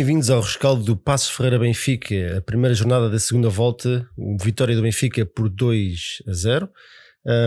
[0.00, 4.08] bem-vindos ao rescaldo do Passo Ferreira Benfica, a primeira jornada da segunda volta,
[4.42, 6.70] vitória do Benfica por 2 a 0.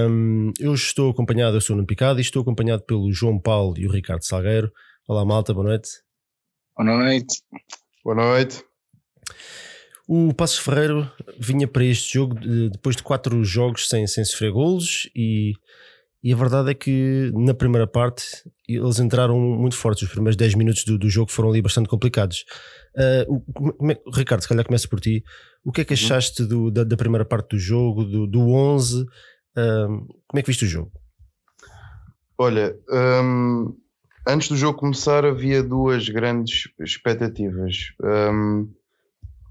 [0.08, 3.88] Um, eu estou acompanhado, eu sou no Picado e estou acompanhado pelo João Paulo e
[3.88, 4.72] o Ricardo Salgueiro.
[5.08, 5.90] Olá malta, boa noite.
[6.78, 7.42] Boa noite.
[8.04, 8.64] Boa noite.
[10.08, 12.36] O Passos Ferreiro vinha para este jogo
[12.72, 15.54] depois de quatro jogos sem, sem sofrer golos e
[16.24, 18.24] e a verdade é que na primeira parte
[18.68, 20.04] eles entraram muito fortes.
[20.04, 22.46] Os primeiros 10 minutos do, do jogo foram ali bastante complicados.
[22.96, 25.22] Uh, o, é, Ricardo, se calhar começa por ti.
[25.66, 26.00] O que é que uhum.
[26.00, 29.02] achaste do, da, da, primeira parte do jogo, do, do 11?
[29.02, 29.08] Uh,
[30.26, 30.92] como é que viste o jogo?
[32.38, 33.76] Olha, um,
[34.26, 37.94] antes do jogo começar havia duas grandes expectativas.
[38.02, 38.72] Um,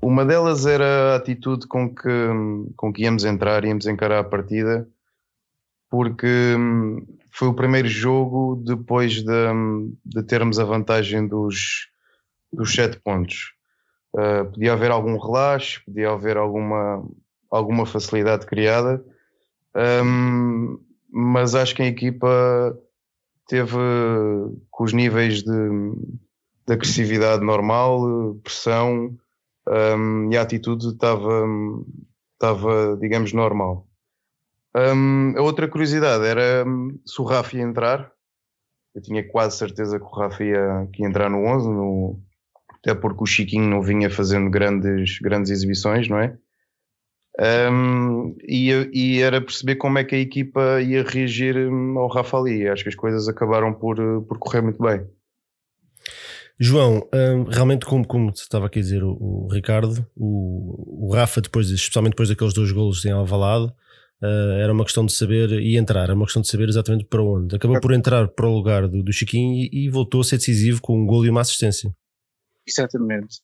[0.00, 2.08] uma delas era a atitude com que,
[2.76, 4.88] com que íamos entrar, íamos encarar a partida
[5.92, 11.90] porque hum, foi o primeiro jogo depois de, hum, de termos a vantagem dos,
[12.50, 13.52] dos sete pontos.
[14.14, 17.06] Uh, podia haver algum relaxo, podia haver alguma,
[17.50, 19.04] alguma facilidade criada,
[20.02, 20.78] um,
[21.10, 22.74] mas acho que a equipa
[23.46, 23.76] teve
[24.70, 25.68] com os níveis de,
[26.66, 29.14] de agressividade normal, pressão
[29.68, 31.44] um, e a atitude estava,
[32.32, 33.86] estava, digamos, normal.
[34.74, 38.10] Um, a outra curiosidade era um, se o Rafa ia entrar.
[38.94, 42.20] Eu tinha quase certeza que o Rafa ia, ia entrar no 11, no,
[42.78, 46.36] até porque o Chiquinho não vinha fazendo grandes, grandes exibições, não é?
[47.70, 52.36] Um, e, e, era perceber como é que a equipa ia reagir hum, ao Rafa
[52.36, 52.68] ali.
[52.68, 55.06] Acho que as coisas acabaram por, por correr muito bem.
[56.60, 61.40] João, um, realmente, como, como estava aqui a dizer o, o Ricardo, o, o, Rafa,
[61.40, 63.72] depois, especialmente depois daqueles dois golos em Alvalade,
[64.22, 67.22] Uh, era uma questão de saber e entrar, era uma questão de saber exatamente para
[67.22, 67.56] onde.
[67.56, 70.80] Acabou por entrar para o lugar do, do Chiquinho e, e, voltou a ser decisivo
[70.80, 71.92] com um gol e uma assistência.
[72.64, 73.40] Exatamente.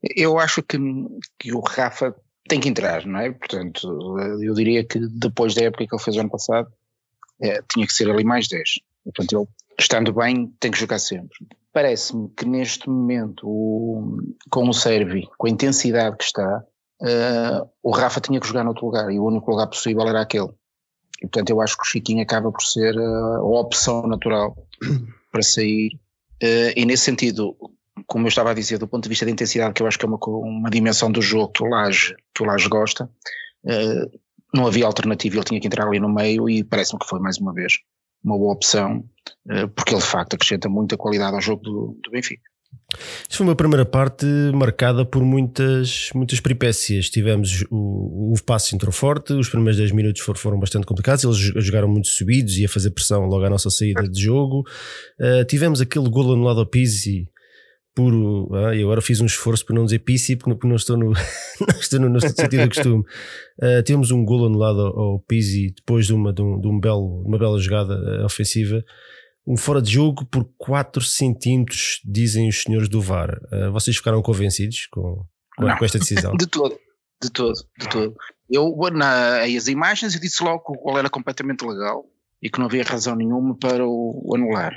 [0.00, 0.78] Eu acho que,
[1.38, 2.14] que o Rafa
[2.48, 3.32] tem que entrar, não é?
[3.32, 6.72] Portanto, eu diria que depois da época que ele fez ano passado,
[7.40, 8.80] é, tinha que ser ali mais 10.
[9.04, 11.36] Portanto, ele, estando bem, tem que jogar sempre.
[11.72, 14.18] Parece-me que neste momento, o,
[14.50, 16.64] com o Servi, com a intensidade que está,
[17.02, 20.48] uh, o Rafa tinha que jogar noutro lugar e o único lugar possível era aquele.
[21.18, 24.56] E portanto eu acho que o Chiquinho acaba por ser uh, a opção natural
[25.30, 25.98] para sair.
[26.42, 27.56] Uh, e nesse sentido,
[28.06, 30.04] como eu estava a dizer, do ponto de vista da intensidade, que eu acho que
[30.04, 33.08] é uma, uma dimensão do jogo que o Laje, que o Laje gosta,
[34.52, 37.38] não havia alternativa, ele tinha que entrar ali no meio e parece-me que foi mais
[37.38, 37.78] uma vez
[38.24, 39.04] uma boa opção,
[39.76, 42.42] porque ele de facto acrescenta muita qualidade ao jogo do, do Benfica.
[43.22, 47.08] Isto foi uma primeira parte marcada por muitas, muitas peripécias.
[47.08, 51.64] Tivemos o, o passo entrou forte, os primeiros 10 minutos foram, foram bastante complicados, eles
[51.64, 54.64] jogaram muito subidos e a fazer pressão logo à nossa saída de jogo.
[55.18, 57.28] Uh, tivemos aquele golo anulado ao Pizzi
[57.94, 58.48] puro.
[58.54, 61.78] Ah, eu agora fiz um esforço para não dizer Pizzi porque não estou no, não
[61.80, 63.04] estou no, no sentido do costume.
[63.60, 67.22] Uh, um golo anulado ao, ao Pizzi depois de uma, de, um, de um belo,
[67.26, 68.84] uma bela jogada ofensiva
[69.46, 73.40] um fora de jogo por 4 centímetros, dizem os senhores do VAR.
[73.52, 75.24] Uh, vocês ficaram convencidos com,
[75.56, 76.34] com, com, esta decisão?
[76.36, 76.78] De todo,
[77.22, 78.16] de todo, de todo.
[78.50, 82.04] Eu, na, as imagens, eu disse logo que o gol era completamente legal
[82.42, 84.74] e que não havia razão nenhuma para o, o anular.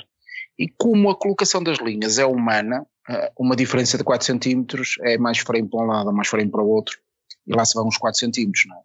[0.58, 5.18] E como a colocação das linhas é humana, ah, uma diferença de 4 centímetros é
[5.18, 6.98] mais frame para um lado, mais frame para o outro,
[7.46, 8.80] e lá se vão uns 4 centímetros, não é?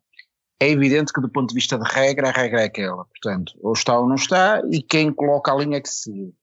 [0.61, 3.07] É evidente que do ponto de vista de regra, a regra é aquela.
[3.07, 6.35] Portanto, ou está ou não está, e quem coloca a linha é que decide.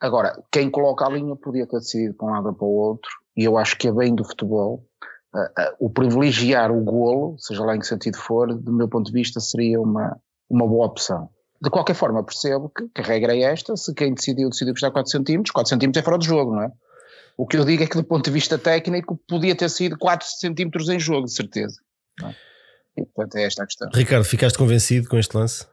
[0.00, 3.10] Agora, quem coloca a linha podia ter decidido para um lado ou para o outro,
[3.36, 4.84] e eu acho que é bem do futebol.
[5.32, 9.06] Uh, uh, o privilegiar o golo, seja lá em que sentido for, do meu ponto
[9.06, 10.20] de vista, seria uma,
[10.50, 11.30] uma boa opção.
[11.62, 14.90] De qualquer forma, percebo que, que a regra é esta, se quem decidiu, decidiu custar
[14.90, 16.72] 4 centímetros, 4 centímetros é fora do jogo, não é?
[17.38, 20.26] O que eu digo é que do ponto de vista técnico podia ter sido 4
[20.26, 21.76] centímetros em jogo, de certeza.
[22.20, 22.36] Não é?
[22.96, 23.88] E, portanto, é esta a questão.
[23.92, 25.66] Ricardo, ficaste convencido com este lance?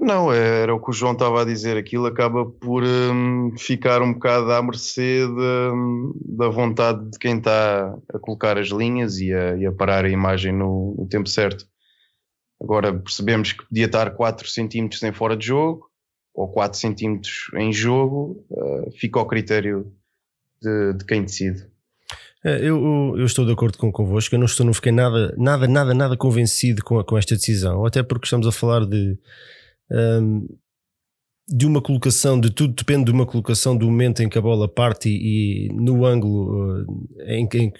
[0.00, 1.76] Não, era o que o João estava a dizer.
[1.76, 7.94] Aquilo acaba por um, ficar um bocado à mercê de, da vontade de quem está
[8.12, 11.66] a colocar as linhas e a, e a parar a imagem no, no, tempo certo.
[12.62, 15.90] Agora percebemos que podia estar 4 centímetros em fora de jogo
[16.34, 19.92] ou 4 centímetros em jogo, uh, fica ao critério
[20.62, 21.69] de, de quem decide.
[22.42, 25.68] É, eu, eu, estou de acordo com convosco, eu não estou, não fiquei nada, nada,
[25.68, 29.18] nada, nada convencido com, com esta decisão, até porque estamos a falar de.
[29.90, 30.46] Um,
[31.48, 34.68] de uma colocação, de tudo depende de uma colocação do momento em que a bola
[34.68, 37.70] parte e, no ângulo uh, em, em,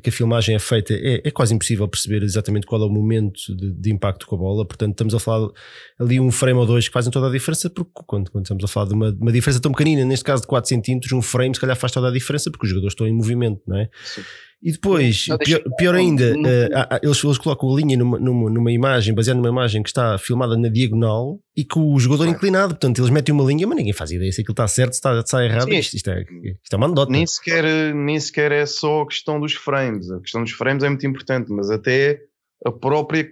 [0.00, 3.54] que a filmagem é feita, é, é, quase impossível perceber exatamente qual é o momento
[3.54, 4.66] de, de, impacto com a bola.
[4.66, 5.50] Portanto, estamos a falar
[5.98, 8.68] ali um frame ou dois que fazem toda a diferença, porque quando, quando estamos a
[8.68, 11.60] falar de uma, uma, diferença tão pequenina, neste caso de 4 centímetros, um frame se
[11.60, 13.90] calhar faz toda a diferença porque os jogadores estão em movimento, não é?
[14.04, 14.22] Sim.
[14.60, 19.14] E depois, pior, pior, ainda, uh, eles, eles colocam a linha numa, numa, numa, imagem,
[19.14, 22.36] baseada numa imagem que está filmada na diagonal e com o jogador claro.
[22.36, 22.74] inclinado.
[22.74, 25.14] Portanto, eles metem uma linha, mas ninguém faz ideia se aquilo está certo, se está,
[25.14, 25.72] se está errado.
[25.72, 27.12] Isto, isto, é, isto é uma anedota.
[27.12, 30.10] Nem sequer, nem sequer é só a questão dos frames.
[30.10, 32.20] A questão dos frames é muito importante, mas até
[32.66, 33.28] a própria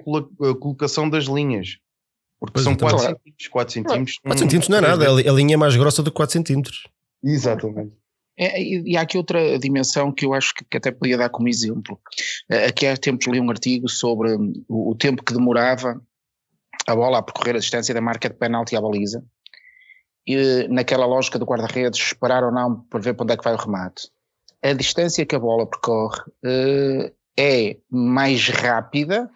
[0.61, 1.78] colocação das linhas.
[2.38, 3.49] Porque pois são então, 4 centímetros.
[3.49, 6.34] 4 centímetros, 4 centímetros não é nada, a linha é mais grossa do que 4
[6.34, 6.87] centímetros.
[7.25, 7.93] Exatamente.
[8.38, 11.99] É, e há aqui outra dimensão que eu acho que, até podia dar como exemplo.
[12.50, 14.35] É, aqui há tempos li um artigo sobre
[14.69, 16.00] o, o, tempo que demorava
[16.87, 19.25] a bola a percorrer a distância da marca de penalti à baliza,
[20.27, 23.55] e naquela lógica do guarda-redes, esperar ou não para ver para onde é que vai
[23.55, 24.11] o remate.
[24.62, 29.31] A distância que a bola percorre uh, é mais rápida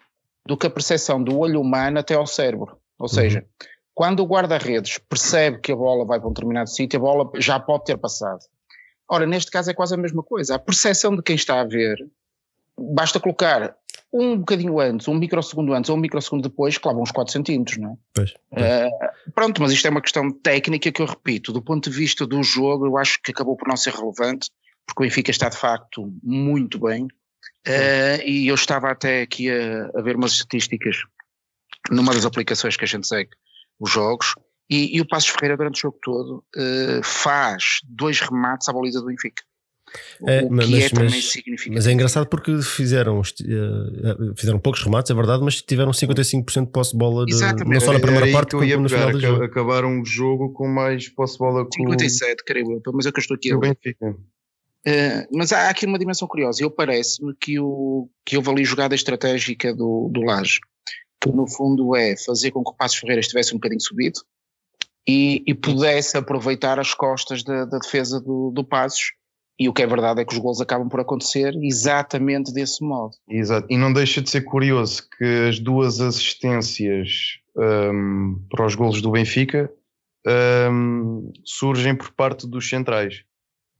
[0.45, 2.77] do que a percepção do olho humano até ao cérebro.
[2.99, 3.67] Ou seja, uhum.
[3.93, 7.59] quando o guarda-redes percebe que a bola vai para um determinado sítio, a bola já
[7.59, 8.41] pode ter passado.
[9.11, 10.55] Ora, neste caso é quase a mesma coisa.
[10.55, 11.97] A percepção de quem está a ver,
[12.79, 13.75] basta colocar
[14.13, 17.91] um bocadinho antes, um microsegundo antes ou um microsegundo depois, vão uns 4 centímetros, não
[17.91, 17.95] é?
[18.13, 18.65] Pois, pois.
[18.65, 22.25] Uh, pronto, mas isto é uma questão técnica que eu repito, do ponto de vista
[22.25, 24.49] do jogo, eu acho que acabou por não ser relevante,
[24.85, 29.91] porque o Benfica está de facto muito bem, uh, e eu estava até aqui a,
[29.93, 31.03] a ver umas estatísticas
[31.89, 33.31] numa das aplicações que a gente segue,
[33.77, 34.35] os jogos,
[34.71, 39.01] e, e o Passos Ferreira, durante o jogo todo, uh, faz dois remates à baliza
[39.01, 39.43] do Benfica.
[40.25, 41.33] É, mas, é mas,
[41.67, 46.71] mas, é engraçado porque fizeram, uh, fizeram poucos remates, é verdade, mas tiveram 55% de
[46.71, 49.43] posse de bola de, não só na primeira parte como no final do jogo.
[49.43, 51.65] Acabaram o jogo com mais posse de bola.
[51.65, 53.77] Com 57, creio eu, mas é que eu estou aqui a ver.
[54.01, 56.63] Uh, mas há aqui uma dimensão curiosa.
[56.63, 60.61] Eu parece-me que, o, que houve ali jogada estratégica do, do Laje,
[61.19, 64.21] que no fundo é fazer com que o Passos Ferreira estivesse um bocadinho subido,
[65.07, 69.13] e, e pudesse aproveitar as costas da, da defesa do, do Passos.
[69.59, 73.11] E o que é verdade é que os gols acabam por acontecer exatamente desse modo.
[73.29, 73.67] Exato.
[73.69, 79.11] E não deixa de ser curioso que as duas assistências um, para os gols do
[79.11, 79.71] Benfica
[80.71, 83.23] um, surgem por parte dos centrais.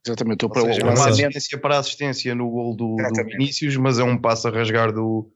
[0.06, 0.46] Exatamente.
[0.46, 4.18] Ou seja, uma assistência para a assistência no gol do, do Vinícius, mas é um
[4.18, 5.32] passo a rasgar do,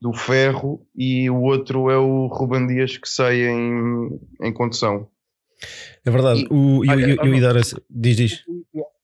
[0.00, 5.08] do Ferro e o outro é o Ruben Dias que sai em, em condução.
[6.04, 8.44] É verdade, e, o, eu, eu, eu, ia dar esse, diz, diz.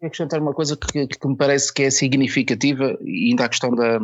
[0.00, 3.98] Acrescentar uma coisa que, que, me parece que é significativa, e ainda a questão da,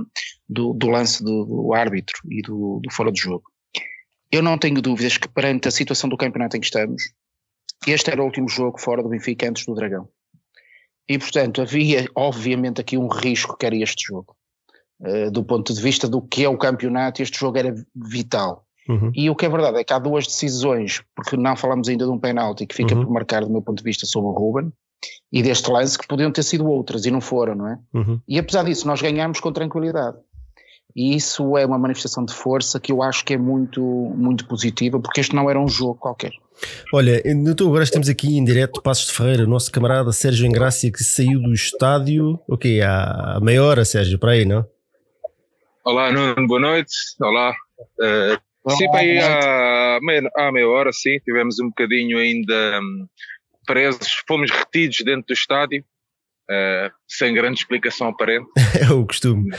[0.48, 3.44] do, do lance do, do, árbitro e do, do fora de jogo.
[4.32, 7.02] Eu não tenho dúvidas que perante a situação do campeonato em que estamos,
[7.87, 10.08] este era o último jogo fora do Benfica antes do Dragão.
[11.08, 14.37] E portanto havia obviamente aqui um risco que era este jogo.
[15.00, 18.64] Uh, do ponto de vista do que é o campeonato, este jogo era vital.
[18.88, 19.11] Uhum.
[19.14, 22.11] E o que é verdade é que há duas decisões, porque não falamos ainda de
[22.11, 23.05] um penalti que fica uhum.
[23.05, 24.73] por marcar, do meu ponto de vista, sobre o Ruben,
[25.32, 27.79] e deste lance que podiam ter sido outras e não foram, não é?
[27.94, 28.20] Uhum.
[28.29, 30.17] E apesar disso, nós ganhamos com tranquilidade.
[30.94, 34.99] E isso é uma manifestação de força que eu acho que é muito, muito positiva,
[34.99, 36.32] porque este não era um jogo qualquer.
[36.93, 37.23] Olha,
[37.61, 41.41] agora estamos aqui em direto Passos de Ferreira, o nosso camarada Sérgio Engrácia que saiu
[41.41, 44.67] do estádio, o okay, há meia hora, Sérgio, para aí, não?
[45.82, 46.93] Olá, Nuno, boa noite.
[47.19, 47.55] Olá.
[47.99, 53.07] Uh, sim, para aí há meia, há meia hora, sim, tivemos um bocadinho ainda um,
[53.66, 55.83] presos, fomos retidos dentro do estádio,
[56.50, 58.47] uh, sem grande explicação aparente.
[58.78, 59.50] é o costume.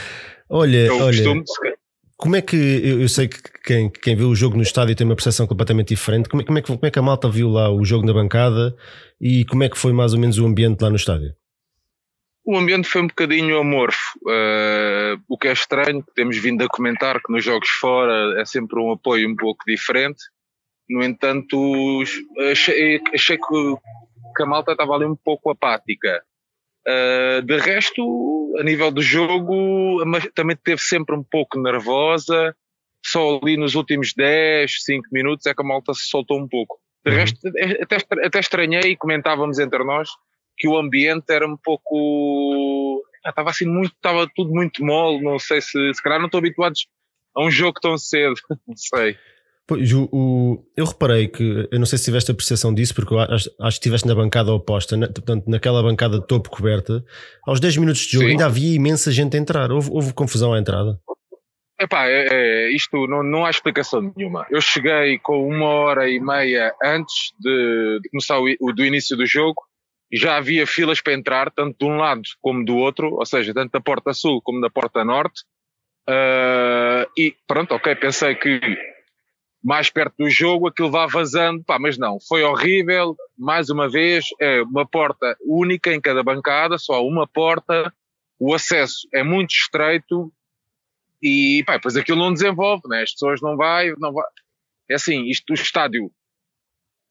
[0.47, 1.43] Olha, é o olha, costume.
[2.15, 5.07] Como é que eu, eu, sei que quem, quem viu o jogo no estádio tem
[5.07, 6.29] uma percepção completamente diferente?
[6.29, 8.13] Como é, como, é que, como é que a malta viu lá o jogo na
[8.13, 8.75] bancada
[9.19, 11.33] e como é que foi mais ou menos o ambiente lá no estádio?
[12.43, 17.21] O ambiente foi um bocadinho amorfo, uh, o que é estranho, temos vindo a comentar
[17.21, 20.23] que nos jogos fora é sempre um apoio um pouco diferente.
[20.89, 22.03] No entanto,
[22.51, 23.75] achei, achei que,
[24.35, 26.21] que, a malta estava ali um pouco apática.
[26.85, 32.55] Uh, de resto, a nível do jogo, também teve sempre um pouco nervosa.
[33.05, 36.79] Só ali nos últimos 10, 5 minutos é que a malta se soltou um pouco.
[37.05, 37.17] De uhum.
[37.17, 37.39] resto,
[37.81, 40.09] até, até estranhei e comentávamos entre nós
[40.61, 43.01] que o ambiente era um pouco.
[43.25, 46.87] Estava assim muito, estava tudo muito mole, não sei se, se calhar não estou habituados
[47.35, 48.35] a um jogo tão cedo,
[48.67, 49.17] não sei.
[49.67, 53.15] Pois, o, o, eu reparei que, eu não sei se tiveste a percepção disso, porque
[53.15, 57.03] acho, acho que estiveste na bancada oposta, na, portanto, naquela bancada de topo coberta,
[57.45, 58.31] aos 10 minutos de jogo Sim.
[58.31, 59.71] ainda havia imensa gente a entrar.
[59.71, 60.99] Houve, houve confusão à entrada?
[61.79, 64.45] Epá, é, é, isto não, não há explicação nenhuma.
[64.51, 69.25] Eu cheguei com uma hora e meia antes de, de começar o, do início do
[69.25, 69.61] jogo
[70.11, 73.71] já havia filas para entrar, tanto de um lado como do outro, ou seja, tanto
[73.71, 75.43] da porta sul como da porta norte.
[76.09, 78.59] Uh, e pronto, ok, pensei que
[79.63, 83.15] mais perto do jogo aquilo vá vazando, pá, mas não, foi horrível.
[83.37, 87.93] Mais uma vez, é uma porta única em cada bancada, só uma porta.
[88.39, 90.33] O acesso é muito estreito,
[91.21, 93.03] e pá, depois aquilo não desenvolve, né?
[93.03, 94.25] as pessoas não vai, não vai.
[94.89, 96.11] É assim, isto o estádio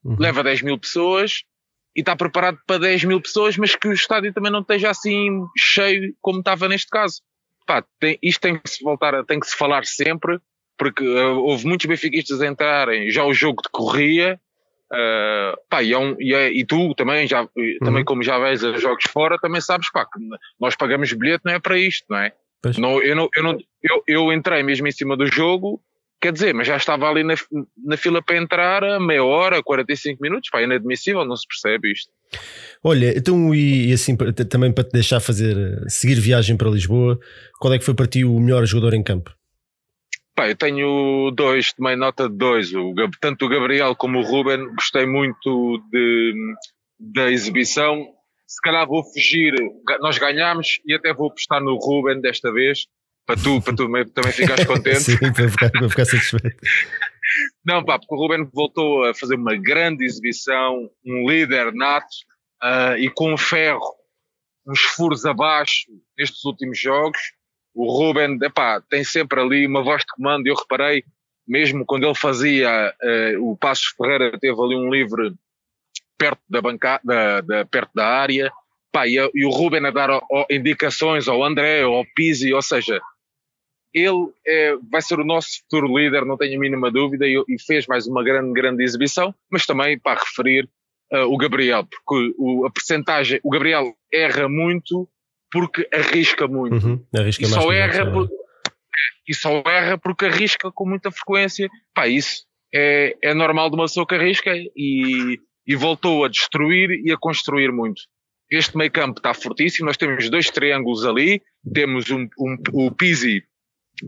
[0.04, 0.16] uhum.
[0.18, 1.44] leva 10 mil pessoas
[1.94, 5.44] e está preparado para 10 mil pessoas, mas que o estádio também não esteja assim
[5.56, 7.20] cheio como estava neste caso.
[7.66, 10.38] Pá, tem, isto tem que se voltar, tem que se falar sempre,
[10.78, 14.40] porque uh, houve muitos benfiquistas a entrarem, já o jogo decorria,
[14.92, 17.78] uh, pá, e, é um, e, é, e, tu também, já, uhum.
[17.80, 20.20] também como já vês a jogos fora, também sabes, pá, que
[20.58, 22.32] nós pagamos bilhete não é para isto, não é?
[22.78, 25.82] Não, eu, não, eu, não, eu, eu entrei mesmo em cima do jogo,
[26.20, 27.34] quer dizer, mas já estava ali na,
[27.84, 32.10] na fila para entrar a meia hora, 45 minutos, pá, inadmissível, não se percebe isto.
[32.84, 35.56] Olha, então e, e assim também para te deixar fazer,
[35.88, 37.18] seguir viagem para Lisboa,
[37.58, 39.34] qual é que foi para ti o melhor jogador em campo?
[40.34, 44.74] Pá, eu tenho dois, tomei nota de dois, o, tanto o Gabriel como o Ruben,
[44.74, 46.34] gostei muito de,
[46.98, 48.06] da exibição,
[48.46, 49.54] se calhar vou fugir,
[50.00, 52.86] nós ganhámos e até vou apostar no Ruben desta vez,
[53.30, 55.00] para tu, para tu também ficares contente.
[55.00, 56.56] Sim, para ficar, para ficar satisfeito.
[57.64, 62.08] Não, pá, porque o Ruben voltou a fazer uma grande exibição, um líder nato
[62.62, 63.94] uh, e com ferro,
[64.66, 65.86] uns furos abaixo
[66.18, 67.20] nestes últimos jogos.
[67.72, 70.46] O Ruben, epá, tem sempre ali uma voz de comando.
[70.46, 71.04] Eu reparei,
[71.46, 75.32] mesmo quando ele fazia uh, o Passos Ferreira, teve ali um livre
[76.18, 78.52] perto da bancada, da, da, perto da área,
[78.92, 80.20] pá, e, e, o Ruben a dar
[80.50, 83.00] indicações ao André, ao Pizzi, ou seja,
[83.92, 87.60] ele é, vai ser o nosso futuro líder, não tenho a mínima dúvida, e, e
[87.60, 90.68] fez mais uma grande, grande exibição, mas também para referir
[91.12, 95.08] uh, o Gabriel, porque o, a percentagem, o Gabriel erra muito
[95.52, 96.86] porque arrisca muito.
[96.86, 98.28] Uhum, arrisca e só erra por,
[99.28, 101.68] e só erra porque arrisca com muita frequência.
[101.92, 106.90] Pá, isso é, é normal de uma pessoa que arrisca e e voltou a destruir
[107.04, 108.02] e a construir muito.
[108.50, 111.40] Este meio campo está fortíssimo, nós temos dois triângulos ali,
[111.72, 113.44] temos um, um, o Pizzi,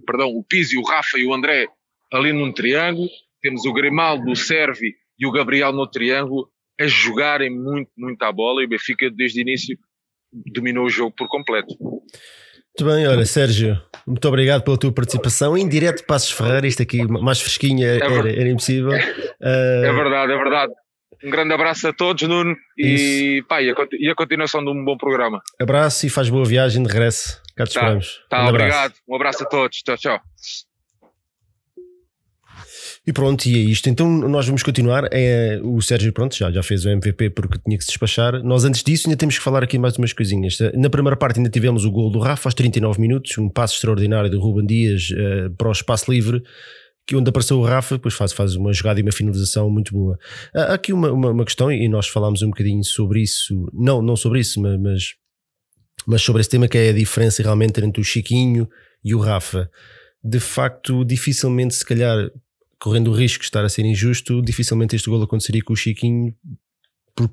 [0.01, 1.67] perdão, o Pizzi, o Rafa e o André
[2.13, 3.09] ali num triângulo,
[3.41, 6.49] temos o Grimaldo, o Servi e o Gabriel no triângulo
[6.81, 9.79] a jogarem muito, muito à bola e o Benfica desde o início
[10.33, 11.75] dominou o jogo por completo.
[11.81, 15.57] Muito bem, olha, Sérgio, muito obrigado pela tua participação.
[15.59, 18.91] Em direto Passos Ferreira, isto aqui mais fresquinha é era, era, impossível.
[18.91, 19.33] Uh...
[19.45, 20.73] É verdade, é verdade.
[21.25, 24.85] Um grande abraço a todos, Nuno, e, pá, e, a, e, a, continuação de um
[24.85, 25.41] bom programa.
[25.61, 27.42] Abraço e faz boa viagem de regresso.
[27.55, 28.21] Cá te tá, esperamos.
[28.29, 28.95] Tá, um obrigado.
[29.09, 29.79] Um abraço a todos.
[29.79, 30.21] Tchau, tchau.
[33.05, 33.89] E pronto, e é isto.
[33.89, 35.09] Então nós vamos continuar.
[35.11, 38.43] É, o Sérgio, pronto, já, já fez o MVP porque tinha que se despachar.
[38.45, 40.59] Nós, antes disso, ainda temos que falar aqui mais umas coisinhas.
[40.75, 44.31] Na primeira parte, ainda tivemos o gol do Rafa aos 39 minutos, um passo extraordinário
[44.31, 46.43] do Ruben Dias uh, para o espaço livre
[47.07, 50.17] que onde apareceu o Rafa, depois faz, faz uma jogada e uma finalização muito boa.
[50.55, 54.15] Há aqui uma, uma, uma questão, e nós falámos um bocadinho sobre isso, não, não
[54.15, 55.15] sobre isso, mas, mas
[56.19, 58.69] sobre esse tema que é a diferença realmente entre o Chiquinho
[59.05, 59.71] e o Rafa.
[60.23, 62.31] De facto, dificilmente, se calhar,
[62.79, 66.35] correndo o risco de estar a ser injusto, dificilmente este gol aconteceria com o Chiquinho,
[67.15, 67.31] por,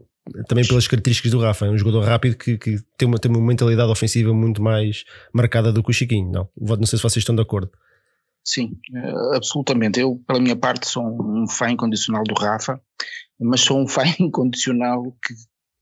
[0.48, 1.66] também pelas características do Rafa.
[1.66, 5.72] É um jogador rápido que, que tem, uma, tem uma mentalidade ofensiva muito mais marcada
[5.72, 6.32] do que o Chiquinho.
[6.32, 7.72] Não, não sei se vocês estão de acordo.
[8.44, 10.00] Sim, eh, absolutamente.
[10.00, 12.82] Eu, pela minha parte, sou um fã incondicional do Rafa,
[13.40, 15.36] mas sou um fã incondicional que,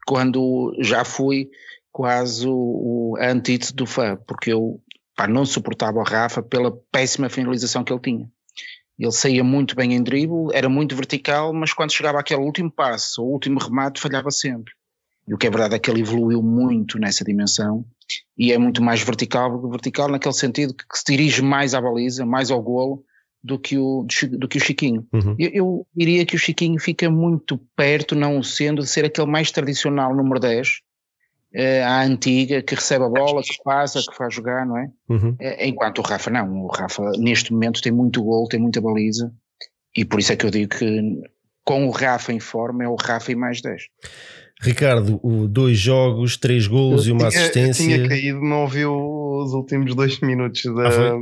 [0.06, 1.50] quando já fui
[1.98, 4.80] quase o, o a antítese do fã, porque eu
[5.16, 8.32] pá, não suportava o Rafa pela péssima finalização que ele tinha.
[9.00, 13.24] Ele saía muito bem em drible, era muito vertical, mas quando chegava aquele último passo,
[13.24, 14.72] o último remate, falhava sempre.
[15.28, 17.84] E o que é verdade é que ele evoluiu muito nessa dimensão
[18.38, 22.28] e é muito mais vertical, vertical naquele sentido que, que se dirige mais à baliza,
[22.28, 23.04] mais ao golo
[23.44, 24.06] do que o,
[24.38, 25.08] do que o Chiquinho.
[25.12, 25.36] Uhum.
[25.40, 29.50] Eu, eu, diria que o Chiquinho fica muito perto, não sendo, de ser aquele mais
[29.50, 30.82] tradicional número 10,
[31.54, 34.90] eh, à antiga, que recebe a bola, que passa, que faz jogar, não é?
[35.10, 35.36] Uhum.
[35.40, 39.32] Eh, enquanto o Rafa não, o Rafa neste momento tem muito golo, tem muita baliza
[39.96, 41.22] e por isso é que eu digo que
[41.64, 43.84] com o Rafa em forma é o Rafa e mais 10.
[44.62, 47.86] Ricardo, o, dois jogos, três golos eu e uma tinha, assistência.
[47.86, 51.20] Tinha caído, não ouvi os últimos dois minutos da, ah,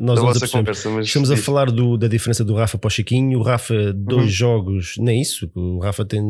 [0.00, 0.90] nós da vossa conversa.
[0.90, 3.38] Mas Estamos a falar do, da diferença do Rafa para o Chiquinho.
[3.38, 4.30] O Rafa, dois uhum.
[4.30, 5.50] jogos, nem isso.
[5.54, 6.22] O Rafa tem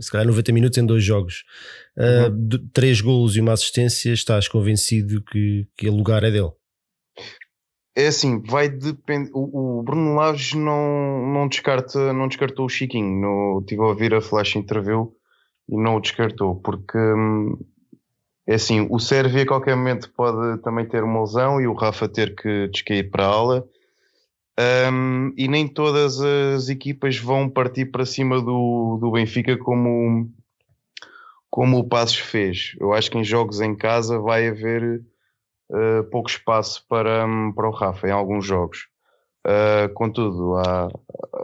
[0.00, 1.44] se calhar 90 minutos em dois jogos.
[1.96, 4.12] Uh, três golos e uma assistência.
[4.12, 6.50] Estás convencido que, que o lugar é dele?
[7.98, 9.28] é assim, vai depender.
[9.34, 13.20] O, o, Bruno Laves não, não, descarta, não descartou o Chiquinho.
[13.20, 15.12] No, tive a ouvir a Flash Interview
[15.68, 17.58] e não o descartou, porque hum,
[18.48, 22.08] é assim, o Sérvia a qualquer momento pode também ter uma lesão e o Rafa
[22.08, 23.68] ter que descair para a ala.
[24.90, 30.32] Um, e nem todas as equipas vão partir para cima do, do Benfica como,
[31.50, 32.74] como o Passos fez.
[32.80, 35.02] Eu acho que em jogos em casa vai haver
[35.68, 38.88] uh, pouco espaço para, um, para o Rafa em alguns jogos.
[39.46, 40.88] Uh, contudo, há,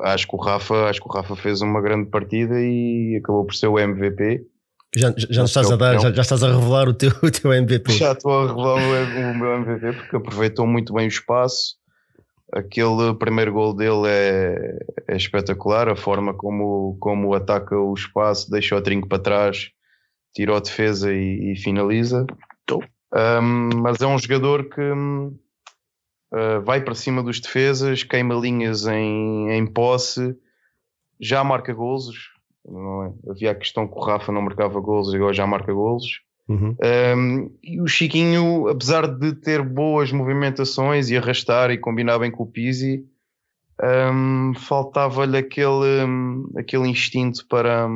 [0.05, 3.55] acho, que o Rafa, acho que o Rafa fez uma grande partida e acabou por
[3.55, 4.54] ser o MVP.
[4.97, 7.93] Já, já, estás a dar, já, já, estás a revelar o teu, o teu MVP.
[7.93, 11.77] Já estou a revelar o, o, meu MVP porque aproveitou muito bem o espaço.
[12.53, 18.77] Aquele primeiro gol dele é, é espetacular, a forma como, como ataca o espaço, deixa
[18.77, 19.71] o trinco para trás,
[20.33, 22.25] tira a defesa e, e finaliza.
[23.15, 29.53] Um, mas é um jogador que uh, vai para cima dos defesas, queima linhas em,
[29.53, 30.37] em posse,
[31.21, 32.34] já marca golos.
[32.67, 33.31] É?
[33.31, 36.21] Havia a questão que o Rafa não marcava golos e agora já marca golos.
[36.49, 36.77] Uhum.
[37.17, 42.43] Um, e o Chiquinho, apesar de ter boas movimentações e arrastar e combinar bem com
[42.43, 43.05] o Pizzi,
[44.13, 46.07] um, faltava-lhe aquele,
[46.57, 47.89] aquele instinto para,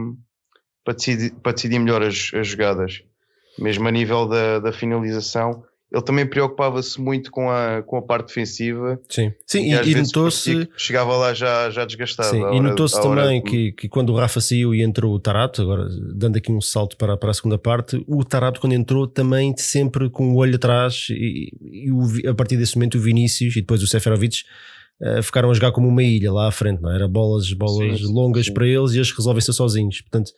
[0.84, 3.02] para, decidir, para decidir melhor as, as jogadas
[3.58, 5.64] mesmo a nível da, da finalização.
[5.90, 9.00] Ele também preocupava-se muito com a, com a parte defensiva.
[9.08, 10.68] Sim, Sim e, e notou-se.
[10.76, 12.28] Chegava lá já, já desgastado.
[12.28, 15.88] Sim, e notou-se também que, que quando o Rafa saiu e entrou o Tarato, agora
[16.14, 20.10] dando aqui um salto para, para a segunda parte, o Tarato, quando entrou, também sempre
[20.10, 23.82] com o olho atrás, e, e o, a partir desse momento o Vinícius e depois
[23.82, 24.42] o Seferovic
[25.00, 26.96] uh, ficaram a jogar como uma ilha lá à frente, não é?
[26.96, 28.52] Era bolas, bolas sim, longas sim.
[28.52, 30.02] para eles e eles resolvem-se sozinhos.
[30.02, 30.32] Portanto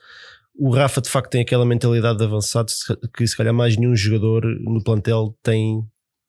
[0.62, 2.70] o Rafa de facto tem aquela mentalidade de avançado
[3.16, 5.82] que se calhar mais nenhum jogador no plantel tem,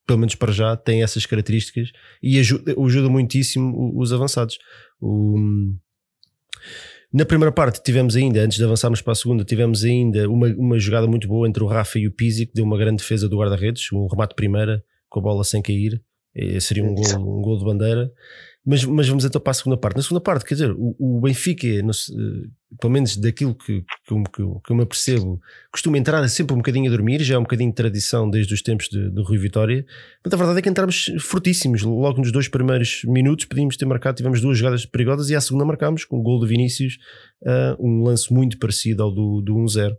[0.08, 1.92] pelo menos para já, tem essas características
[2.24, 4.58] e ajuda, ajuda muitíssimo os avançados.
[5.02, 5.36] O,
[7.12, 10.80] na primeira parte tivemos ainda, antes de avançarmos para a segunda, tivemos ainda uma, uma
[10.80, 13.38] jogada muito boa entre o Rafa e o Pizzi, que deu uma grande defesa do
[13.38, 16.02] guarda-redes, um remate primeira com a bola sem cair,
[16.62, 18.10] seria um gol, um gol de bandeira.
[18.64, 19.96] Mas, mas vamos então para a segunda parte.
[19.96, 21.92] Na segunda parte, quer dizer, o, o Benfica, no,
[22.80, 26.92] pelo menos daquilo que, que, que, que eu me apercebo, costuma entrar sempre um bocadinho
[26.92, 29.84] a dormir, já é um bocadinho de tradição desde os tempos de, de Rui Vitória.
[30.24, 31.82] Mas a verdade é que entramos fortíssimos.
[31.82, 35.66] Logo nos dois primeiros minutos podíamos ter marcado, tivemos duas jogadas perigosas e à segunda
[35.66, 37.00] marcámos com o gol do Vinícius,
[37.42, 39.96] uh, um lance muito parecido ao do, do 1-0.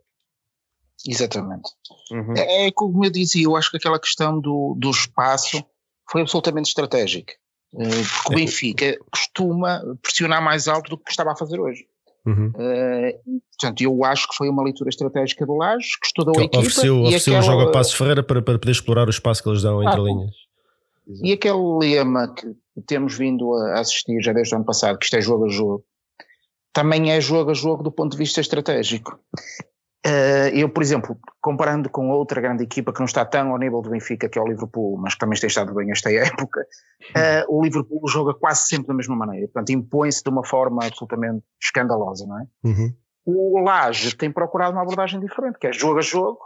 [1.05, 1.69] Exatamente.
[2.13, 2.35] Uhum.
[2.37, 5.65] É, é como eu dizia, eu acho que aquela questão do, do espaço
[6.09, 7.33] foi absolutamente estratégica.
[7.79, 11.87] Eh, porque o Benfica costuma pressionar mais alto do que estava a fazer hoje.
[12.25, 12.53] Uhum.
[12.55, 16.59] Uh, portanto, eu acho que foi uma leitura estratégica do Lages, que estudou a equipa.
[16.59, 17.53] Ofereceu, ofereceu aquela...
[17.55, 19.85] o jogo a Passos Ferreira para, para poder explorar o espaço que eles dão ah,
[19.85, 20.35] entre linhas.
[21.23, 22.47] E aquele lema que
[22.87, 25.85] temos vindo a assistir já desde o ano passado, que isto é jogo a jogo,
[26.73, 29.19] também é jogo a jogo do ponto de vista estratégico.
[30.05, 33.81] Uh, eu, por exemplo, comparando com outra grande equipa que não está tão ao nível
[33.81, 36.67] do Benfica, que é o Liverpool, mas que também tem estado bem esta época,
[37.11, 41.45] uh, o Liverpool joga quase sempre da mesma maneira, portanto impõe-se de uma forma absolutamente
[41.63, 42.47] escandalosa, não é?
[42.65, 42.95] Uhum.
[43.25, 46.41] O Laje tem procurado uma abordagem diferente, que é jogo a jogo,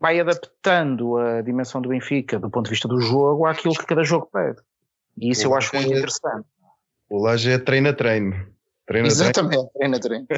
[0.00, 4.02] vai adaptando a dimensão do Benfica do ponto de vista do jogo àquilo que cada
[4.02, 4.58] jogo pede.
[5.16, 6.46] E isso o eu acho muito é, interessante.
[7.08, 8.48] O Laje é treina-treino.
[8.84, 10.26] Treina, Exatamente, treina-treino.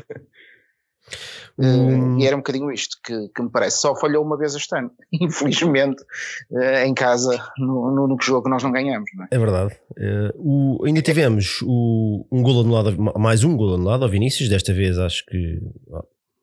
[1.59, 3.81] Uh, e era um bocadinho isto que, que, me parece.
[3.81, 6.03] Só falhou uma vez este ano, infelizmente,
[6.51, 9.11] uh, em casa, no, no, no, jogo que nós não ganhamos.
[9.15, 9.29] Não é?
[9.31, 9.75] é verdade.
[9.91, 14.73] Uh, o, ainda tivemos o, um gol anulado, mais um gol anulado ao Vinícius, desta
[14.73, 15.61] vez acho que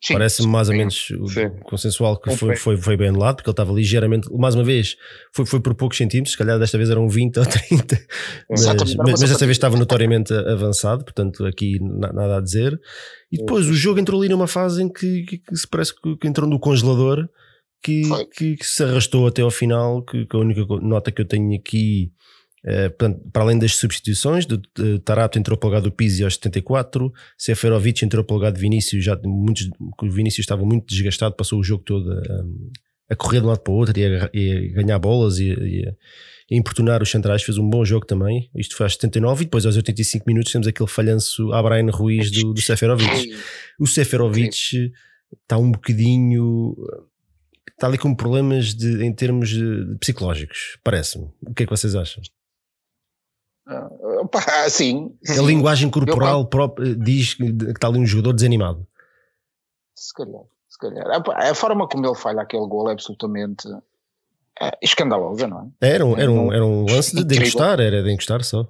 [0.08, 1.50] Parece-me mais ou menos sim.
[1.64, 4.96] consensual que foi, foi, foi bem anulado, porque ele estava ligeiramente, mais uma vez,
[5.34, 8.08] foi, foi por poucos centímetros, se calhar desta vez eram 20 ou 30,
[8.50, 12.80] mas, mas, mas desta vez estava notoriamente avançado, portanto aqui nada a dizer.
[13.30, 16.16] E depois o jogo entrou ali numa fase em que, que, que se parece que,
[16.16, 17.28] que, entrou no congelador,
[17.84, 18.04] que,
[18.36, 22.12] que, se arrastou até ao final, que, a única nota que eu tenho aqui
[22.64, 26.24] Uh, portanto, para além das substituições, de, de Tarato entrou para o lugar do Pizzi
[26.24, 30.86] aos 74, Seferovic entrou para o lugar de Vinícius, já muitos, o Vinícius estava muito
[30.88, 34.06] desgastado, passou o jogo todo a, a correr de um lado para o outro e
[34.06, 35.94] a, e a ganhar bolas e, e, a,
[36.52, 38.50] importunar os centrais, fez um bom jogo também.
[38.56, 42.32] Isto foi aos 79 e depois aos 85 minutos temos aquele falhanço a Brian Ruiz
[42.32, 43.30] do, do Seferovic.
[43.80, 44.92] O Seferovic
[45.44, 46.76] está um bocadinho
[47.80, 49.54] está ali com problemas de, em termos
[50.02, 51.30] psicológicos, parece-me.
[51.42, 52.22] O que é que vocês acham?
[53.70, 55.16] Uh, sim.
[55.30, 58.88] A linguagem corporal própria diz que está ali um jogador desanimado.
[59.96, 61.06] Se calhar, se calhar.
[61.08, 63.68] A, a, forma como ele falha aquele gol é absolutamente.
[64.60, 65.88] é, escandalosa, não é?
[65.94, 68.68] Era um, era um, era um lance de, de encostar, era de encostar só.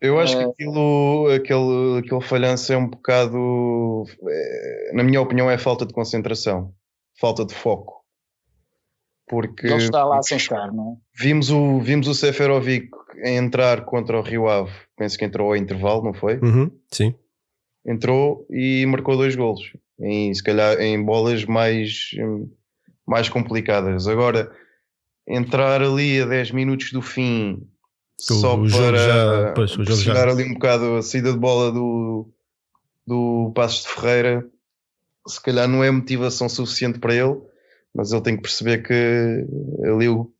[0.00, 5.56] Eu acho que aquilo, aquele, aquele falhanço é um bocado, é, na minha opinião, é
[5.58, 6.72] falta de concentração,
[7.18, 8.04] falta de foco.
[9.28, 10.96] Porque Ele está lá sem estar, não é?
[11.18, 12.88] vimos o, vimos o Seferovic
[13.24, 16.36] entrar contra o Rio Ave, penso que entrou ao intervalo, não foi?
[16.38, 17.14] Uhum, sim.
[17.84, 22.10] Entrou e marcou dois golos, em, se calhar em bolas mais,
[23.06, 24.06] mais complicadas.
[24.06, 24.50] Agora,
[25.26, 27.66] entrar ali a 10 minutos do fim
[28.18, 31.32] só o jogo para já- pois, o jogo já- chegar ali um bocado a saída
[31.32, 32.28] de bola do,
[33.06, 34.46] do Passos de Ferreira,
[35.26, 37.36] se calhar não é motivação suficiente para ele,
[37.96, 39.46] mas ele tem que perceber que
[39.90, 40.30] ali o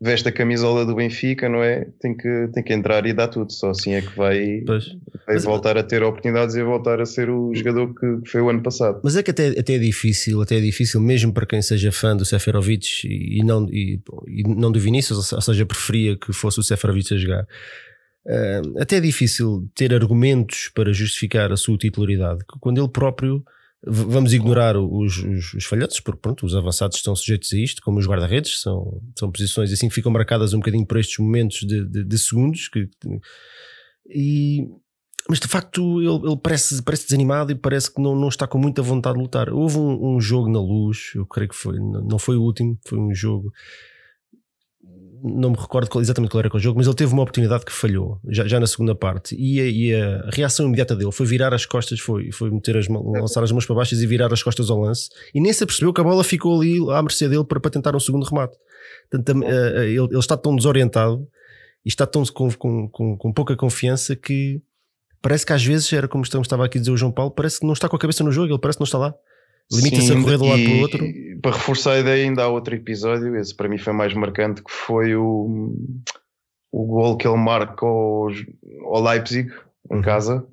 [0.00, 1.88] veste a camisola do Benfica, não é?
[2.00, 4.86] Tem que, tem que entrar e dar tudo, só assim é que vai, Pois.
[5.26, 8.48] vai Mas- voltar a ter oportunidades e voltar a ser o jogador que foi o
[8.48, 9.00] ano passado.
[9.02, 12.16] Mas é que até, até é difícil, até é difícil, mesmo para quem seja fã
[12.16, 16.60] do Seferovic e, e não, e, e não do Vinícius, ou seja, preferia que fosse
[16.60, 17.44] o Seferovic a jogar.
[18.24, 23.42] eh, até é difícil ter argumentos para justificar a sua titularidade, quando ele próprio
[23.84, 25.66] vamos ignorar os, os, os
[26.02, 29.88] porque pronto, os avançados estão sujeitos a isto, como os guarda-redes, são, são posições assim
[29.88, 32.88] que ficam marcadas um bocadinho por estes momentos de, de, de segundos que,
[34.08, 34.66] e,
[35.28, 38.58] mas de facto ele, ele parece, parece desanimado e parece que não, não está com
[38.58, 39.50] muita vontade de lutar.
[39.50, 42.98] Houve um, um jogo na luz, eu creio que foi, não foi o último, foi
[42.98, 43.52] um jogo.
[45.22, 48.20] Não me recordo exatamente qual era aquele jogo, mas ele teve uma oportunidade que falhou
[48.28, 49.34] já, já na segunda parte.
[49.38, 52.86] E a, e a reação imediata dele foi virar as costas, foi, foi meter as
[52.88, 55.08] mãos, lançar as mãos para baixo e virar as costas ao lance.
[55.34, 57.96] E nem se apercebeu que a bola ficou ali à mercê dele para, para tentar
[57.96, 58.56] um segundo remate.
[59.10, 61.26] Portanto, a- a- ele, ele está tão desorientado
[61.84, 64.60] e está tão com, com, com, com pouca confiança que
[65.20, 67.58] parece que às vezes, era como estamos- estava aqui a dizer o João Paulo, parece
[67.60, 69.14] que não está com a cabeça no jogo, ele parece que não está lá.
[69.72, 71.06] Limita-se a correr de um lado para o outro.
[71.42, 74.70] Para reforçar a ideia, ainda há outro episódio, esse para mim foi mais marcante, que
[74.70, 75.74] foi o,
[76.72, 78.28] o gol que ele marca ao,
[78.86, 79.50] ao Leipzig,
[79.90, 80.02] em Uhum.
[80.02, 80.46] casa,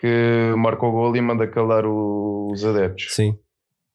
[0.00, 3.14] que marca o gol e manda calar o- os adeptos.
[3.14, 3.36] Sim.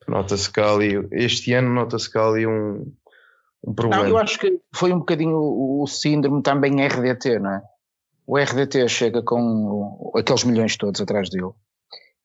[0.07, 2.91] Nota-se que ali, este ano nota-se que há ali um,
[3.65, 4.03] um problema.
[4.03, 7.61] Não, eu acho que foi um bocadinho o, o síndrome também RDT, não é?
[8.27, 11.51] O RDT chega com aqueles milhões todos atrás dele.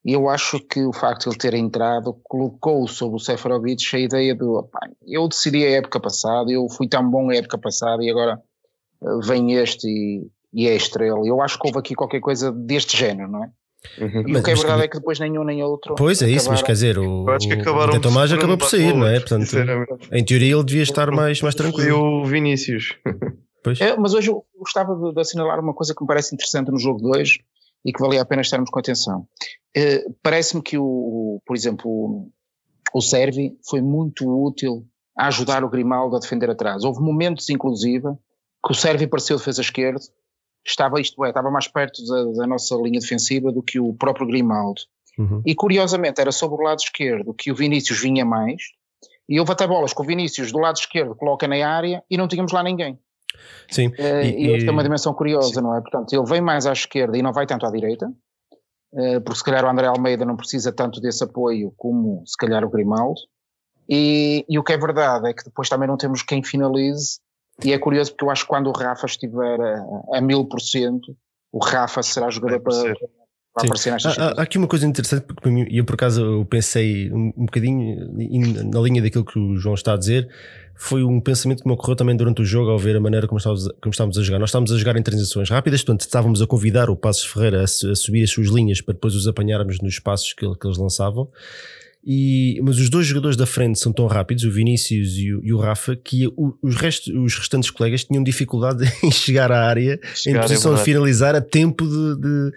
[0.05, 3.99] E eu acho que o facto de ele ter entrado colocou sobre o Seferovic a
[3.99, 8.01] ideia do opá, eu decidi a época passada, eu fui tão bom a época passada
[8.03, 8.39] e agora
[9.03, 11.19] eh, vem este e, e é estrela.
[11.25, 13.49] Eu acho que houve aqui qualquer coisa deste género, não é?
[13.99, 14.21] Uhum.
[14.27, 15.95] E Mas- o que é mas verdade que- é que depois nenhum nem outro.
[15.95, 18.57] Pois é isso, mas acabaram- quer dizer, o, Eu acho que o acabaram Tomás acabou
[18.57, 19.19] por sair, não é?
[19.19, 19.51] Portanto,
[20.13, 22.21] em teoria ele devia estar mais, mais tranquilo.
[22.21, 22.97] o Vinícius.
[23.61, 23.79] Pois.
[23.81, 26.79] É, mas hoje eu gostava de, de assinalar uma coisa que me parece interessante no
[26.79, 27.37] jogo 2
[27.85, 29.27] e que valia a pena estarmos com atenção.
[29.75, 32.31] Eh, Parece-me que, o, o- por exemplo, o,
[32.93, 34.85] o Servi foi muito útil
[35.17, 36.83] a ajudar o Grimaldo a defender atrás.
[36.83, 38.07] Houve momentos, inclusive,
[38.65, 39.99] que o Servi pareceu defesa esquerda,
[40.65, 44.27] estava, isto é, estava mais perto da, da nossa linha defensiva do que o próprio
[44.27, 44.81] Grimaldo.
[45.17, 45.41] Uhum.
[45.45, 48.61] E curiosamente era sobre o lado esquerdo que o Vinícius vinha mais,
[49.27, 52.27] e houve até bolas que o Vinícius do lado esquerdo coloca na área e não
[52.27, 52.97] tínhamos lá ninguém.
[53.69, 53.91] Sim.
[53.97, 55.81] Eh, E- E, é uma dimensão curiosa, não é?
[55.81, 58.11] Portanto, ele vem mais à esquerda e não vai tanto à direita,
[58.95, 62.63] eh, porque se calhar o André Almeida não precisa tanto desse apoio como se calhar
[62.63, 63.19] o Grimaldo.
[63.87, 67.19] E, e o que é verdade é que depois também não temos quem finalize,
[67.63, 69.59] e é curioso porque eu acho que quando o Rafa estiver
[70.13, 71.15] a, mil por cento,
[71.51, 72.93] o Rafa será jogador para.
[73.59, 73.87] Para Sim.
[73.89, 76.21] aparecer nestas Há, há- há aqui uma coisa interessante, porque para mim, eu por acaso
[76.21, 80.27] eu pensei um, um bocadinho in- na linha daquilo que o João está a dizer,
[80.75, 83.37] foi um pensamento que me ocorreu também durante o jogo ao ver a maneira como
[83.37, 84.39] estávamos, a- como estávamos a jogar.
[84.39, 87.63] Nós estávamos a jogar em transições rápidas, portanto estávamos a convidar o Passos Ferreira a,
[87.63, 91.27] a subir as suas linhas para depois os apanharmos nos passos que, que eles lançavam.
[92.01, 95.51] E, mas os dois jogadores da frente são tão rápidos, o Vinícius e o, e
[95.53, 99.99] o Rafa, que o- os, restos, os restantes colegas tinham dificuldade em chegar à área
[100.15, 100.85] Chegar, em é posição de verdade.
[100.85, 102.51] finalizar a tempo de, de,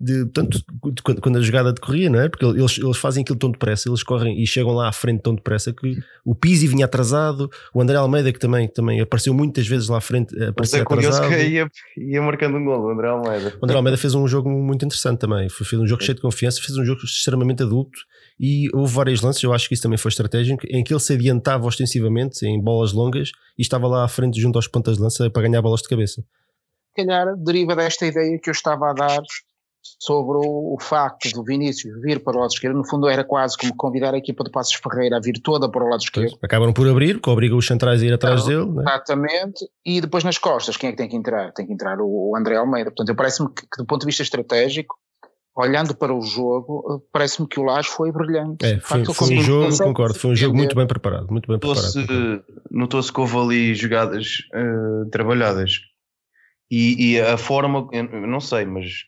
[0.00, 0.58] de portanto,
[0.92, 2.28] de quando, quando a jogada decorria, não é?
[2.28, 5.34] Porque eles, eles fazem aquilo tão depressa, eles correm e chegam lá à frente tão
[5.34, 9.88] depressa que o Pizzi vinha atrasado, o André Almeida, que também, também apareceu muitas vezes
[9.88, 11.40] lá à frente, Mas aparecia é curioso atrasado.
[11.40, 13.58] que ia, ia marcando um gol, o André Almeida.
[13.60, 15.48] O André Almeida fez um jogo muito interessante também.
[15.48, 17.98] Foi- Fez um jogo cheio de confiança, fez um jogo extremamente adulto
[18.38, 19.42] e houve vários lances.
[19.42, 22.92] Eu acho que isso também foi estratégico em que ele se adiantava ostensivamente em bolas
[22.92, 25.88] longas e estava lá à frente junto aos pontas de lança para ganhar bolas de
[25.88, 26.22] cabeça.
[26.22, 29.20] se calhar deriva desta ideia que eu estava a dar
[29.98, 33.56] sobre o, o facto do Vinícius vir para o lado esquerdo, no fundo era quase
[33.56, 36.38] como convidar a equipa de Passos Ferreira a vir toda para o lado esquerdo.
[36.42, 38.70] Acabaram por abrir, porque obriga os centrais a ir atrás Não, dele.
[38.72, 38.82] Né?
[38.82, 41.52] Exatamente, e depois nas costas, quem é que tem que entrar?
[41.52, 42.90] Tem que entrar o, o André Almeida.
[42.90, 44.96] Portanto, eu parece-me que, que do ponto de vista estratégico,
[45.56, 48.64] olhando para o jogo, parece-me que o Lage foi brilhante.
[48.64, 52.44] É, foi, foi um jogo, concordo, foi um jogo muito bem preparado, muito bem preparado.
[52.70, 55.80] Notou-se que houve ali jogadas uh, trabalhadas
[56.70, 59.04] e, e, a forma, eu não sei, mas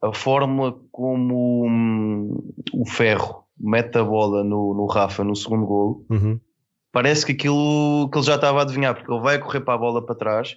[0.00, 6.06] a forma como hum, o Ferro mete a bola no, no Rafa no segundo golo,
[6.10, 6.40] uhum.
[6.92, 9.78] parece que aquilo que ele já estava a adivinhar, porque ele vai correr para a
[9.78, 10.56] bola para trás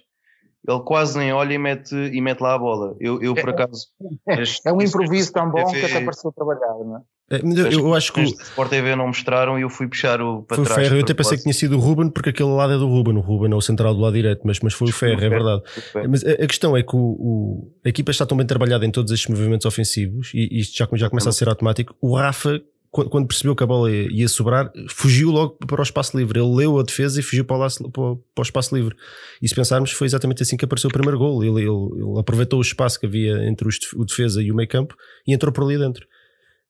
[0.66, 2.94] ele quase nem olha e mete, e mete lá a bola.
[3.00, 3.88] Eu, eu por é, acaso.
[4.28, 7.00] É, é um improviso tão bom TV, que até pareceu trabalhado, não é?
[7.30, 10.42] É, eu, eu acho que o Sport TV não mostraram e eu fui puxar o
[10.42, 10.78] para foi trás.
[10.78, 10.96] O Ferro.
[10.96, 13.20] Eu até pensei que tinha sido o Ruben, porque aquele lado é do Ruben, o
[13.20, 15.62] Ruben é o central do lado direito, mas, mas foi o Ferro, é verdade.
[16.08, 18.90] Mas a, a, questão é que o, o, a equipa está tão bem trabalhada em
[18.90, 21.94] todos estes movimentos ofensivos e isto já, já começa a ser automático.
[22.00, 22.60] O Rafa
[22.92, 26.38] quando percebeu que a bola ia sobrar, fugiu logo para o espaço livre.
[26.38, 28.94] Ele leu a defesa e fugiu para o, para o espaço livre.
[29.40, 31.42] E se pensarmos, foi exatamente assim que apareceu o primeiro gol.
[31.42, 34.94] Ele, ele, ele aproveitou o espaço que havia entre o defesa e o meio campo
[35.26, 36.06] e entrou por ali dentro.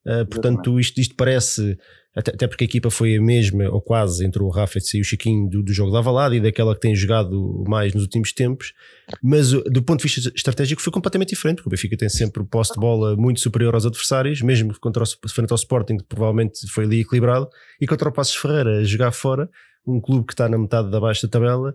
[0.06, 1.76] Uh, portanto, isto, isto parece
[2.14, 5.04] até, até, porque a equipa foi a mesma, ou quase, entre o Rafa e o
[5.04, 8.74] Chiquinho do, do jogo da Avalada e daquela que tem jogado mais nos últimos tempos,
[9.22, 12.44] mas do ponto de vista estratégico foi completamente diferente, porque o Benfica tem sempre o
[12.44, 16.68] posse de bola muito superior aos adversários, mesmo contra o, frente ao Sporting, que provavelmente
[16.68, 17.48] foi ali equilibrado,
[17.80, 19.48] e contra o Passos Ferreira a jogar fora,
[19.86, 21.74] um clube que está na metade da baixa tabela,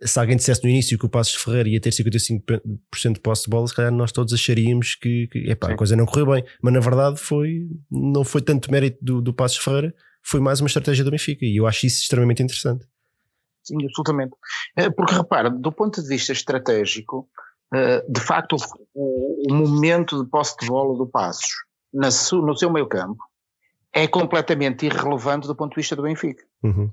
[0.00, 3.50] se alguém dissesse no início que o Passos Ferreira ia ter 55% de posse de
[3.50, 6.44] bola, se calhar nós todos acharíamos que, que epá, a coisa não correu bem.
[6.62, 10.66] Mas na verdade foi, não foi tanto mérito do, do Passos Ferreira, foi mais uma
[10.66, 12.86] estratégia do Benfica e eu acho isso extremamente interessante.
[13.64, 14.34] Sim, absolutamente.
[14.76, 17.28] É, porque repara, do ponto de vista estratégico,
[17.74, 18.56] eh, de facto
[18.94, 21.48] o, o momento de posse de bola do Passos
[21.92, 23.22] no seu meio campo
[23.92, 26.42] é completamente irrelevante do ponto de vista do Benfica.
[26.62, 26.90] Uhum.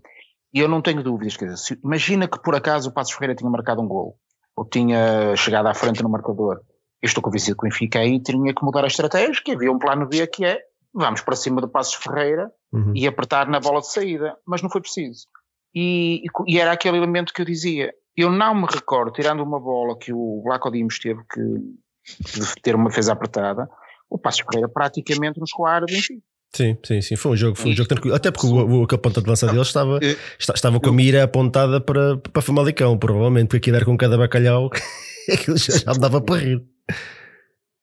[0.56, 3.50] E eu não tenho dúvidas, quer dizer, imagina que por acaso o Passos Ferreira tinha
[3.50, 4.18] marcado um gol,
[4.56, 6.62] ou tinha chegado à frente no marcador.
[7.02, 9.78] Eu estou convencido que o Benfica aí tinha que mudar a estratégia, que havia um
[9.78, 10.62] plano B que é,
[10.94, 12.94] vamos para cima do Passos Ferreira uhum.
[12.96, 15.28] e apertar na bola de saída, mas não foi preciso.
[15.76, 20.00] E, e, era aquele elemento que eu dizia, eu não me recordo, tirando uma bola
[20.00, 23.68] que o Black Dimos teve que de ter uma defesa apertada,
[24.10, 26.24] o Passos Ferreira praticamente nos área do Benfica.
[26.56, 27.16] Sim, sim, sim.
[27.18, 28.16] Foi um jogo, foi um jogo tranquilo.
[28.16, 30.00] Até porque o, o, aquele ponta de lança dele estava,
[30.40, 34.70] estava com a mira apontada para, para Famalicão, provavelmente, porque aquilo era com cada bacalhau,
[35.30, 36.64] aquilo já, já dava para rir.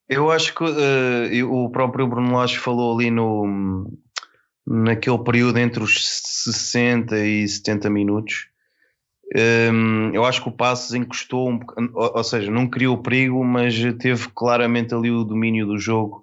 [0.08, 3.92] Eu acho que uh, o próprio Bruno Lage falou ali no,
[4.66, 6.02] naquele período entre os
[6.44, 8.46] 60 e 70 minutos.
[9.36, 11.60] Um, eu acho que o Passos encostou, um,
[11.92, 16.21] ou, ou seja, não criou perigo, mas teve claramente ali o domínio do jogo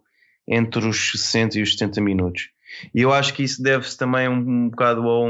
[0.50, 2.50] entre os 60 e os 70 minutos.
[2.94, 5.30] E eu acho que isso deve-se também um, bocado ao,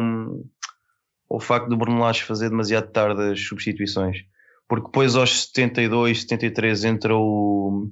[1.29, 4.17] ao facto do Bruno Lage fazer demasiado tarde as substituições.
[4.67, 7.89] Porque depois aos 72, 73 entra o,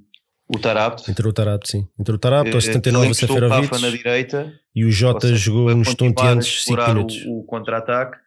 [0.47, 1.09] o Tarapto.
[1.09, 1.87] Entrou o Tarapto, sim.
[1.99, 3.81] Entrou o Tarapto, aos 79 o Seferovic.
[3.81, 4.53] na direita.
[4.75, 7.25] E o Jota jogou uns tonteantes 5 minutos.
[7.25, 8.17] O, o contra-ataque.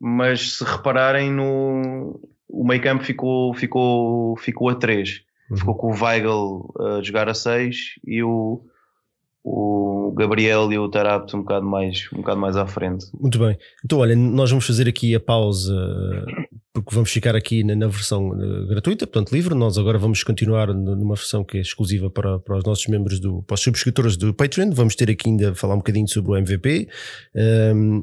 [0.00, 5.22] Mas se repararem, no, o meio campo ficou, ficou, ficou a 3.
[5.52, 5.58] Uhum.
[5.58, 8.62] Ficou com o Weigl a jogar a 6 e o,
[9.44, 13.06] o Gabriel e o Tarapto um bocado mais um bocado mais à frente.
[13.20, 13.58] Muito bem.
[13.84, 15.74] Então, olha, nós vamos fazer aqui a pausa
[16.72, 19.54] porque vamos ficar aqui na, na versão uh, gratuita, portanto livre.
[19.54, 23.42] Nós agora vamos continuar numa versão que é exclusiva para, para os nossos membros do,
[23.42, 24.70] para os subscritores do Patreon.
[24.70, 26.88] Vamos ter aqui ainda falar um bocadinho sobre o MVP.
[27.74, 28.02] Um,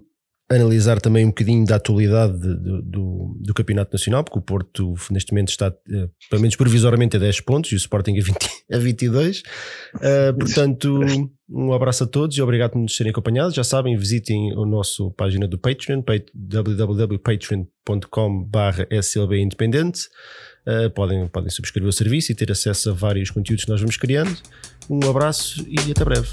[0.49, 5.49] analisar também um bocadinho da atualidade do, do, Campeonato Nacional, porque o Porto neste momento
[5.49, 9.43] está, uh, pelo menos provisoriamente, a 10 pontos e o Sporting a, 20, a 22.
[9.95, 10.99] Uh, portanto,
[11.49, 13.53] um abraço a todos e obrigado por nos terem acompanhado.
[13.53, 16.01] Já sabem, visitem a nossa página do Patreon,
[16.33, 20.09] www.patreon.com.br SLB Independente.
[20.65, 23.97] Uh, podem, podem subscrever o serviço e ter acesso a vários conteúdos que nós vamos
[23.97, 24.35] criando.
[24.89, 26.29] Um abraço e até breve.